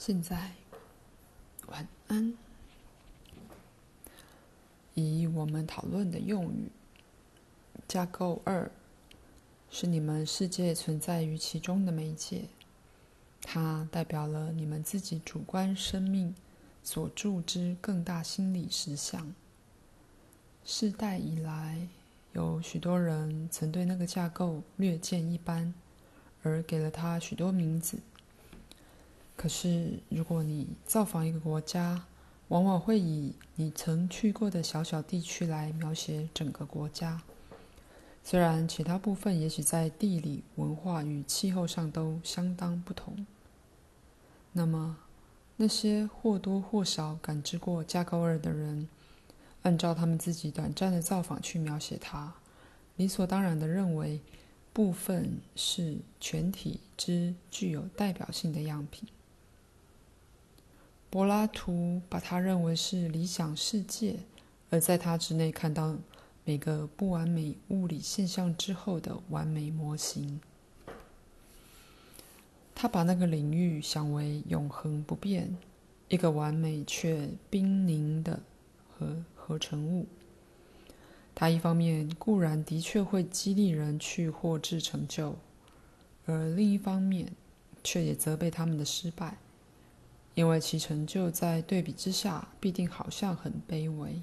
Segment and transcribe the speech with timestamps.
[0.00, 0.52] 现在，
[1.66, 2.32] 晚安。
[4.94, 6.70] 以我们讨论的用语，
[7.86, 8.70] 架构二
[9.70, 12.44] 是你们世界存在于其中的媒介，
[13.42, 16.34] 它代表了你们自己主观生命
[16.82, 19.34] 所住之更大心理实相。
[20.64, 21.86] 世代以来，
[22.32, 25.74] 有许多人曾对那个架构略见一斑，
[26.42, 27.98] 而给了它许多名字。
[29.40, 32.04] 可是，如果你造访一个国家，
[32.48, 37.22] 往往会以你曾去过的小小地区来描写整个国家。
[38.22, 43.26] 虽然其他部分也许在地理、文化与气候上都相当不同。
[44.52, 44.98] 那么，
[45.56, 48.90] 那些或多或少感知过加高尔的人，
[49.62, 52.34] 按照他们自己短暂的造访去描写它，
[52.96, 54.20] 理所当然地认为
[54.74, 59.08] 部分是全体之具有代表性的样品。
[61.10, 64.20] 柏拉图把它认为是理想世界，
[64.70, 65.96] 而在它之内看到
[66.44, 70.40] 每个不完美物理现象之后的完美模型。
[72.72, 75.54] 他把那个领域想为永恒不变、
[76.08, 78.40] 一个完美却冰凝的
[78.96, 80.06] 合合成物。
[81.34, 85.36] 他一方面固然的确会激励人去获致成就，
[86.24, 87.32] 而另一方面
[87.82, 89.36] 却也责备他们的失败。
[90.34, 94.22] 因为其成就在对比之下，必定好像很卑微。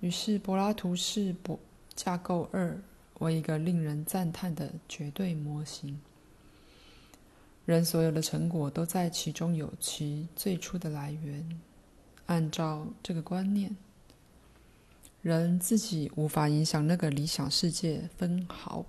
[0.00, 1.58] 于是，柏拉图式柏
[1.94, 2.78] 架构二
[3.20, 5.98] 为一个令人赞叹的绝对模型。
[7.64, 11.60] 人所有的成果都在其中有其最初的来源。
[12.26, 13.74] 按照这个观念，
[15.22, 18.84] 人自己无法影响那个理想世界分毫，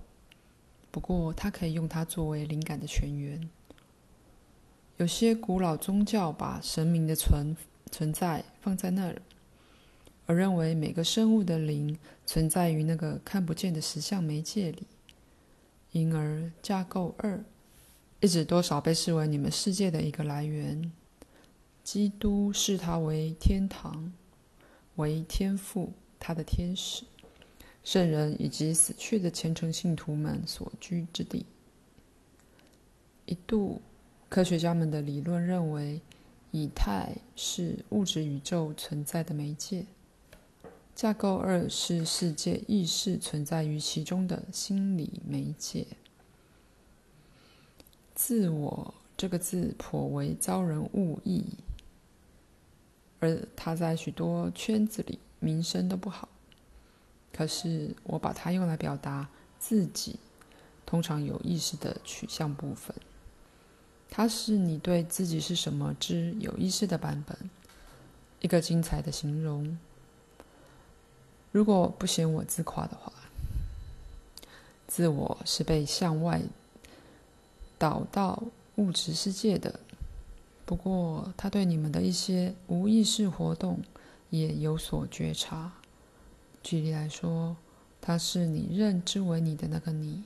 [0.90, 3.48] 不过他可以用它作为灵感的泉源。
[4.98, 7.56] 有些古老宗教把神明的存
[7.88, 9.22] 存在放在那儿，
[10.26, 14.82] 而认为每个生物的灵存在于那个看不见的实相媒介里，
[15.92, 17.44] 因而架构二
[18.18, 20.90] 一直多少被视为你们世界的一个来源。
[21.84, 24.12] 基督视它为天堂，
[24.96, 27.04] 为天父他的天使、
[27.84, 31.46] 圣人以及死去的虔诚信徒们所居之地。
[33.26, 33.80] 一度。
[34.28, 36.02] 科学家们的理论认为，
[36.50, 39.86] 以太是物质宇宙存在的媒介，
[40.94, 45.86] 架构二是世界意识存在于其中的心理媒介。
[48.14, 51.44] 自我这个字颇为遭人误译，
[53.20, 56.28] 而它在许多圈子里名声都不好。
[57.32, 59.28] 可是我把它用来表达
[59.58, 60.18] 自己，
[60.84, 62.94] 通常有意识的取向部分。
[64.10, 67.36] 它是你对自己是什么之有意识的版本，
[68.40, 69.78] 一个精彩的形容。
[71.52, 73.12] 如果不嫌我自夸的话，
[74.86, 76.42] 自我是被向外
[77.78, 78.42] 导到
[78.76, 79.80] 物质世界的。
[80.64, 83.80] 不过，他对你们的一些无意识活动
[84.30, 85.72] 也有所觉察。
[86.62, 87.56] 举例来说，
[88.00, 90.24] 他是你认知为你的那个你。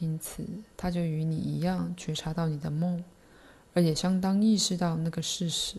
[0.00, 0.44] 因此，
[0.76, 3.04] 他就与你一样觉察到你的梦，
[3.74, 5.76] 而也相当意识到那个事实，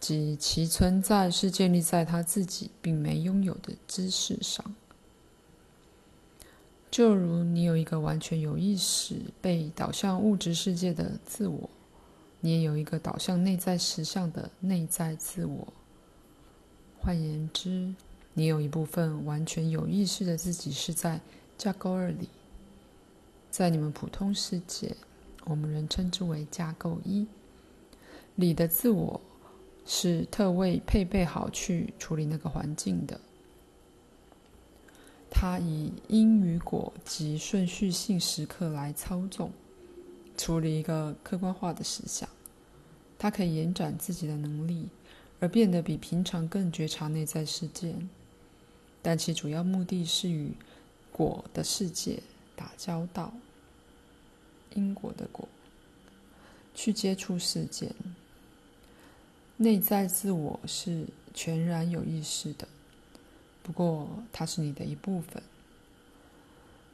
[0.00, 4.74] 即其存在是建立在他自己并没拥有的知识上。
[6.90, 11.70] 就如你有一个完全有意识被导向物质世界的自我，
[12.40, 15.68] 你也有一个导向内在实相的内在自我。
[16.98, 17.94] 换言之，
[18.34, 21.20] 你有一部分完全有意识的自己是在
[21.56, 22.28] 架构二里。
[23.58, 24.96] 在你们普通世界，
[25.44, 27.26] 我们仍称之为架构一
[28.36, 29.20] 里的自我，
[29.84, 33.20] 是特为配备好去处理那个环境的。
[35.28, 39.50] 它以因与果及顺序性时刻来操纵，
[40.36, 42.28] 处理一个客观化的实相。
[43.18, 44.88] 它可以延展自己的能力，
[45.40, 48.08] 而变得比平常更觉察内在事件，
[49.02, 50.52] 但其主要目的是与
[51.10, 52.22] 果的世界。
[52.54, 53.32] 打交道，
[54.74, 55.48] 因果的果，
[56.74, 57.94] 去接触事件。
[59.56, 62.68] 内在自我是全然有意识的，
[63.62, 65.42] 不过它是你的一部分，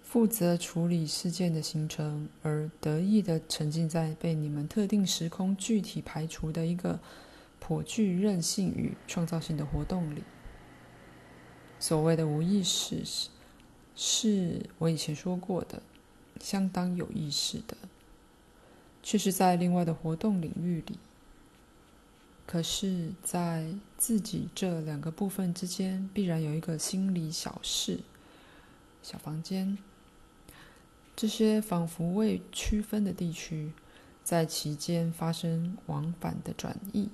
[0.03, 6.99] 负责处理事件的形成，而得意的沉浸在被你们特定时空具体排除的一个
[7.61, 10.23] 颇具韧性与创造性的活动里。
[11.79, 13.03] 所谓的无意识。
[13.97, 15.81] 是我以前说过的，
[16.44, 17.75] 相当有意识的。
[19.02, 20.99] 却是在另外的活动领域里。
[22.46, 28.00] 可是，在自己这两个部分之间，必然有一个心理小室、
[29.02, 29.76] 小房间。
[31.14, 33.73] 这些仿佛未区分的地区，
[34.23, 37.11] 在其间发生往返的转移。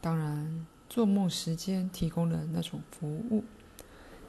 [0.00, 3.42] 当然，做梦时间提供了那种服务，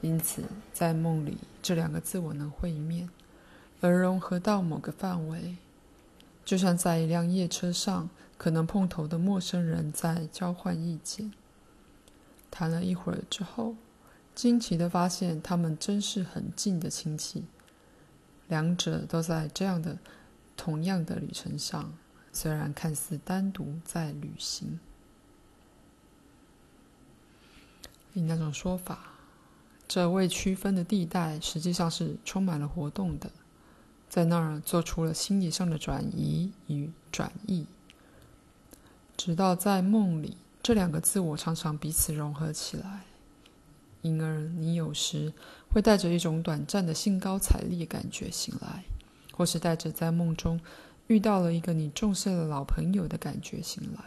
[0.00, 0.42] 因此
[0.72, 3.08] 在梦里，这两个自我能会面，
[3.80, 5.56] 而融合到某个范围。
[6.44, 8.08] 就像在一辆夜车上，
[8.38, 11.32] 可能碰头的陌生人在交换意见。
[12.50, 13.74] 谈了一会儿之后，
[14.34, 17.44] 惊奇的发现他们真是很近的亲戚。
[18.48, 19.98] 两者都在这样的
[20.56, 21.92] 同样的旅程上，
[22.32, 24.78] 虽然看似单独在旅行。
[28.14, 29.14] 以那种说法，
[29.88, 33.30] 这未区分的地带实际上是充满了活动的，
[34.08, 37.66] 在那儿做出了心理上的转移与转移，
[39.16, 43.04] 直到在梦里，这两个自我常常彼此融合起来。
[44.02, 45.32] 因而，你有时
[45.68, 48.84] 会带着一种短暂的兴高采烈感觉醒来，
[49.32, 50.60] 或是带着在梦中
[51.08, 54.04] 遇到了一个你重视的老朋友的感觉醒来。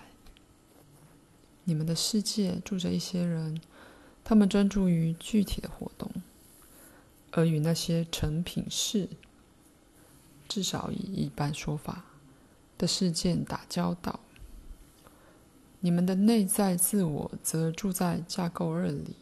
[1.65, 3.59] 你们的世界住着一些人，
[4.23, 6.09] 他们专注于具体的活动，
[7.31, 9.09] 而与那些成品事，
[10.49, 12.03] 至少以一般说法
[12.77, 14.19] 的事件打交道。
[15.79, 19.15] 你们的内在自我则住在架构二里。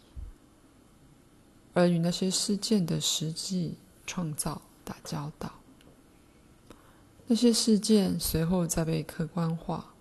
[1.74, 3.75] 而与那些事件的实际
[4.07, 5.51] 创造打交道，
[7.27, 9.94] 那些事件随后再被客观化。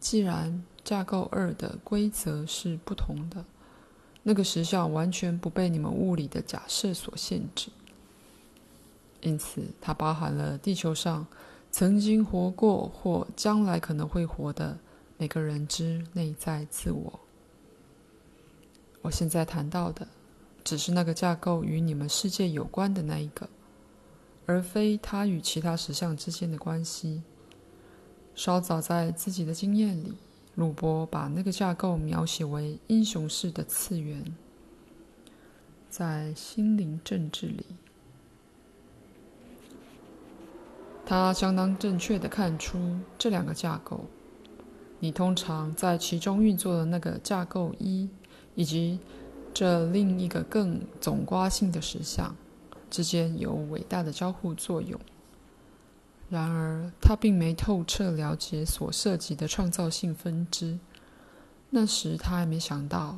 [0.00, 3.44] 既然架构二的规则是不同的，
[4.24, 7.68] 那个实相完全不被你们物理的假设所限制，
[9.24, 11.26] 因此它包含了地球上
[11.72, 14.78] 曾经活过或将来可能会活的
[15.18, 17.20] 每个人之内在自我。
[19.02, 20.06] 我现在谈到的。
[20.64, 23.46] 只是那个架构与你们世界有关的那一个，
[24.46, 27.22] 而非它与其他实相之间的关系。
[28.34, 30.14] 稍早在自己的经验里，
[30.54, 34.34] 鲁波把那个架构描写为英雄式的次元。
[35.90, 37.66] 在心灵政治里，
[41.06, 44.04] 他相当正确地看出这两个架构。
[45.00, 48.08] 你通常在其中运作的那个架构一，
[48.54, 48.98] 以及。
[49.56, 52.34] 这另一个更总括性的实相
[52.90, 54.98] 之间有伟大的交互作用。
[56.28, 60.76] 然而，他并没透彻了解所涉及的创造性分支。
[61.70, 63.16] 那时，他还没想到，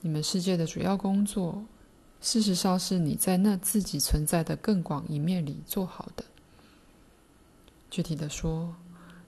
[0.00, 1.64] 你们世界的主要工作，
[2.20, 6.24] 事实上是你在那自己存在的更广一面里做好的。
[7.92, 8.74] 具体的说，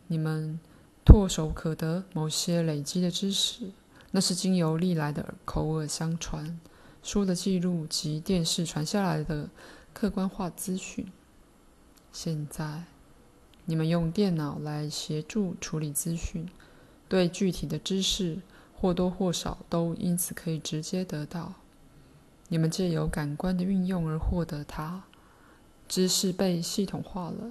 [0.07, 0.59] 你们
[1.05, 3.71] 唾手可得某些累积的知识。
[4.11, 6.59] 那是经由历来的口耳相传、
[7.03, 9.51] 书的记录及电视传下来的
[9.93, 11.13] 客观化资讯。
[12.11, 12.85] 现在，
[13.67, 16.49] 你们用电脑来协助处理资讯，
[17.07, 18.39] 对具体的知识
[18.75, 21.53] 或多或少都因此可以直接得到。
[22.49, 25.05] 你们借由感官的运用而获得它，
[25.87, 27.51] 知识被系统化了。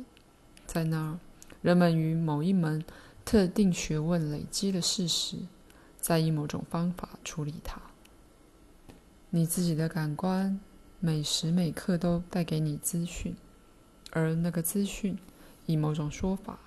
[0.65, 1.19] 在那儿，
[1.61, 2.83] 人们与某一门
[3.23, 5.37] 特定学问累积的事实。
[5.99, 7.81] 再以某种方法处理它。
[9.29, 10.59] 你自己的感官
[10.99, 13.33] 每时每刻都带给你资讯，
[14.11, 15.17] 而那个资讯，
[15.65, 16.59] 以某种说法，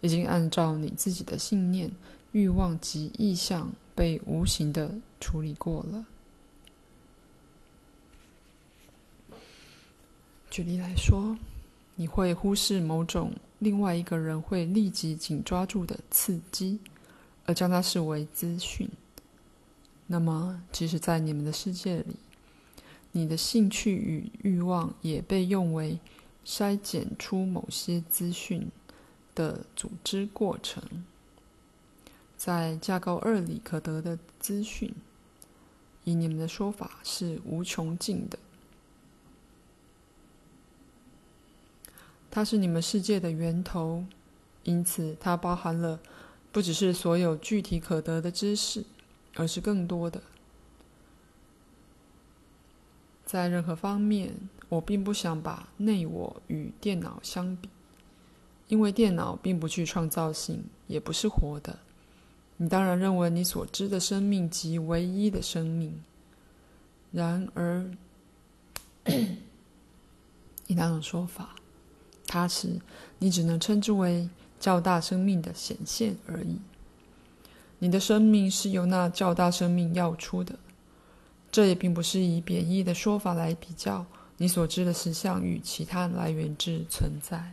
[0.00, 1.92] 已经按照你自己的信念、
[2.32, 6.06] 欲望及意向被无形的处理过了。
[10.50, 11.36] 举例来说，
[11.94, 16.78] 你会忽视某种另外一个人会立即紧抓住的刺激。
[17.44, 18.88] 而将它视为资讯，
[20.06, 22.14] 那么，即使在你们的世界里，
[23.10, 25.98] 你的兴趣与欲望也被用为
[26.46, 28.70] 筛检出某些资讯
[29.34, 31.04] 的组织过程。
[32.36, 34.94] 在架构二里可得的资讯，
[36.04, 38.38] 以你们的说法是无穷尽的。
[42.32, 44.04] 它是你们世界的源头，
[44.64, 46.00] 因此它包含了。
[46.50, 48.84] 不只是所有具体可得的知识，
[49.36, 50.22] 而是更多的。
[53.24, 54.34] 在任何方面，
[54.68, 57.70] 我并不想把内我与电脑相比，
[58.68, 61.78] 因为电脑并不具创造性，也不是活的。
[62.58, 66.02] 你当然认为你所知的生命即唯一的生命。
[67.10, 67.90] 然而，
[70.66, 71.56] 以那种说法，
[72.32, 72.80] 它时，
[73.18, 76.58] 你只能称之为较大生命的显现而已。
[77.78, 80.58] 你的生命是由那较大生命要出的。
[81.50, 84.06] 这也并不是以贬义的说法来比较
[84.38, 87.52] 你所知的实相与其他来源之存在，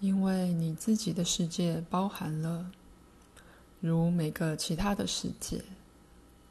[0.00, 2.70] 因为你自己的世界包含了，
[3.80, 5.62] 如每个其他的世界，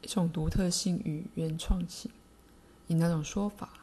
[0.02, 2.08] 一种独特性与原创性。
[2.86, 3.79] 以那种说法，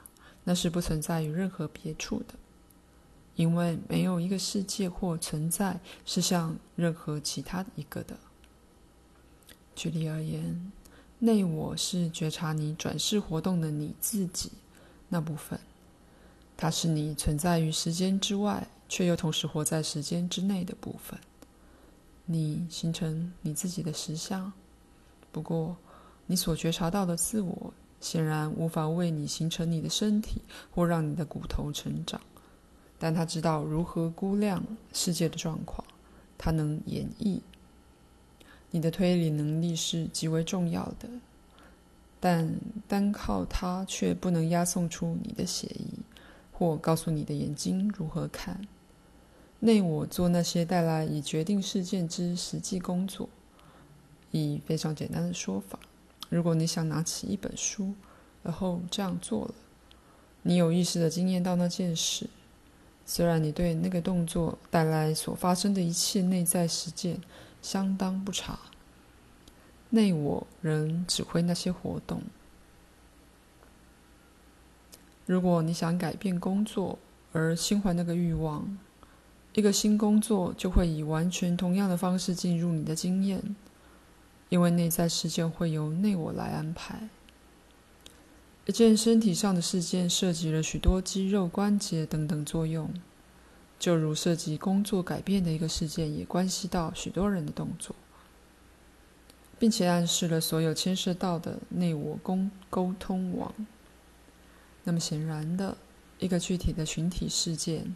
[0.50, 2.34] 那是不存在于任何别处的，
[3.36, 8.16] 因为没有一个世界或存在是像任何其他一个的。
[9.76, 10.72] 举例而言，
[11.20, 14.54] 内我是觉察你转世活动的你自己
[15.10, 15.60] 那部分，
[16.56, 21.20] 它是你存在于时间之外，却又同时活在时间之内的部分。
[22.24, 24.54] 你形成你自己的实相，
[25.30, 25.76] 不过
[26.26, 30.42] 你所觉察到的自我显然无法为你形成你的身体
[30.74, 32.22] 或让你的骨头成长，
[33.00, 34.64] 但他知道如何估量
[34.94, 35.86] 世界的状况，
[36.38, 37.40] 他能演绎。
[38.72, 41.10] 你的推理能力是极为重要的，
[42.20, 42.54] 但
[42.88, 45.86] 单靠它却不能押送出你的血液，
[46.52, 48.68] 或告诉你的眼睛如何看。
[49.60, 53.30] 内我做那些带来已决定事件之实际工作。
[54.32, 55.80] 以非常简单的说法，
[56.30, 57.94] 如果你想拿起一本书，
[58.44, 59.54] 然后这样做了，
[60.42, 62.30] 你有意识地经验到那件事，
[63.06, 67.20] 虽然你对那个动作带来所发生的一切内在实践。
[67.60, 68.58] 相当不差。
[69.90, 72.22] 内我仍指挥那些活动。
[75.26, 76.98] 如果你想改变工作
[77.34, 78.78] 而心怀那个欲望，
[79.54, 83.56] 一个新工作就会以完全同样的方式进入你的经验，
[84.50, 87.10] 因为内在事件会由内我来安排。
[88.66, 92.94] 一件身体上的事件涉及了许多肌肉、关节等等作用。
[93.80, 97.96] 就如涉及工作改变的一个事件，也关系到许多人的动作，
[99.60, 102.40] 并且暗示了所有牵涉到的内我沟
[102.72, 103.54] 沟通网。
[104.84, 105.78] 那么显然的，
[106.18, 107.94] 一个具体的群体事件，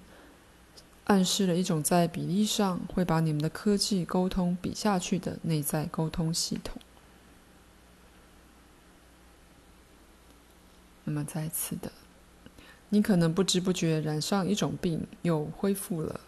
[1.11, 6.81] 暗示了一种在比例上会把你们的科技沟通比下去的内在沟通系统。
[11.03, 11.91] 那么再次的。
[12.87, 16.21] 你可能不知不觉染上一种病，又恢复了，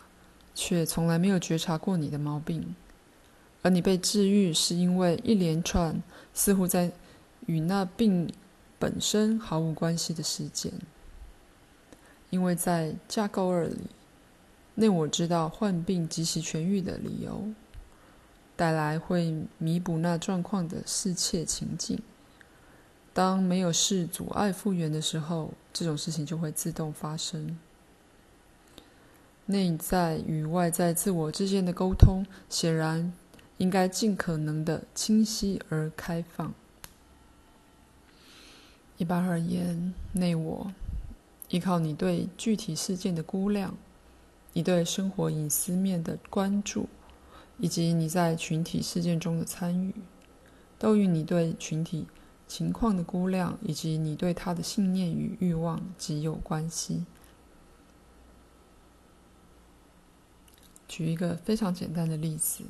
[0.53, 2.75] 却从来没有觉察过你的毛病。
[3.61, 6.91] 而你被治愈，是因为一连串似乎在
[7.45, 8.29] 与那病
[8.77, 10.73] 本身毫无关系的事件。
[12.29, 13.77] 因为在架构二里，
[14.75, 17.53] 内我知道患病及其痊愈的理由，
[18.55, 22.01] 带来会弥补那状况的适切情境。
[23.13, 27.57] 当没有事阻碍复原的时候，这种事情就会自动发生。
[29.45, 33.13] 内在与外在自我之间的沟通，显然
[33.57, 36.53] 应该尽可能的清晰而开放。
[38.97, 40.71] 一般而言，内我
[41.49, 43.75] 依靠你对具体事件的估量，
[44.53, 46.87] 你对生活隐私面的关注，
[47.57, 49.93] 以及你在群体事件中的参与，
[50.79, 52.07] 都与你对群体。
[52.45, 57.03] 情况的估量，以及你对他的信念与欲望极有关系。
[60.87, 62.63] 举一个非常简单的例子：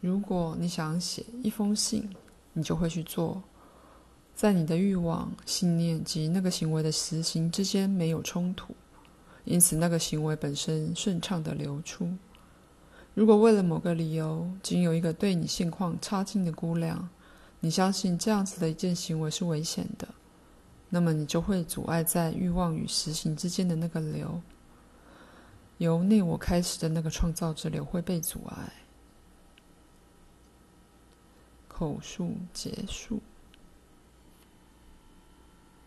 [0.00, 2.08] 如果你想写一封信，
[2.54, 3.42] 你就会去做，
[4.34, 8.74] 在你的欲望、信念及那个行为的实行之间没有冲突，
[9.44, 12.08] 因此那个行为本身顺畅的流出。
[13.14, 17.08] 如果为了某个理由，仅有一个对你现况差劲的估量，
[17.60, 20.08] 你相信这样子的一件行为是危险的，
[20.88, 24.40] 那么你就会阻碍在欲望与实行之间的那个流，
[25.78, 28.72] 由内我开始的那个创造之流会被阻碍。
[31.68, 33.20] 口述结束。